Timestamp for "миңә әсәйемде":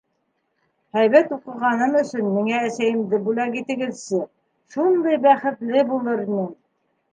2.37-3.21